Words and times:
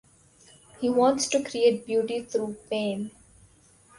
He 0.79 0.89
wants 0.89 1.27
to 1.27 1.43
create 1.43 1.85
beauty 1.85 2.21
through 2.23 2.55
pain. 2.71 3.11